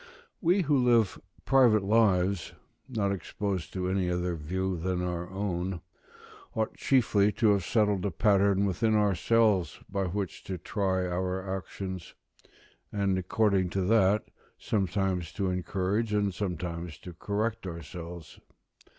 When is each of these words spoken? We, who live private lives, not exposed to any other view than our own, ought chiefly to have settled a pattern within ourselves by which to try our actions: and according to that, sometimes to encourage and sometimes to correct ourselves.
We, 0.41 0.61
who 0.63 0.79
live 0.83 1.21
private 1.45 1.83
lives, 1.83 2.53
not 2.89 3.11
exposed 3.11 3.71
to 3.73 3.87
any 3.87 4.09
other 4.09 4.35
view 4.35 4.75
than 4.75 4.99
our 5.03 5.29
own, 5.29 5.81
ought 6.55 6.75
chiefly 6.75 7.31
to 7.33 7.51
have 7.51 7.63
settled 7.63 8.03
a 8.07 8.09
pattern 8.09 8.65
within 8.65 8.95
ourselves 8.95 9.79
by 9.87 10.05
which 10.05 10.43
to 10.45 10.57
try 10.57 11.05
our 11.05 11.47
actions: 11.55 12.15
and 12.91 13.15
according 13.19 13.69
to 13.77 13.81
that, 13.81 14.23
sometimes 14.57 15.31
to 15.33 15.51
encourage 15.51 16.13
and 16.13 16.33
sometimes 16.33 16.97
to 16.97 17.13
correct 17.13 17.67
ourselves. 17.67 18.39